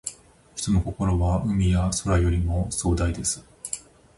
[0.55, 3.45] 人の心は、海や空よりも壮大です。